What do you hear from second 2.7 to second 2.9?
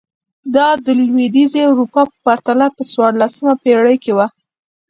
په